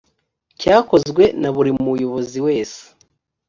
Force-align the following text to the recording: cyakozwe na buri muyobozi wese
cyakozwe 0.59 1.23
na 1.41 1.49
buri 1.55 1.71
muyobozi 1.83 2.37
wese 2.45 2.81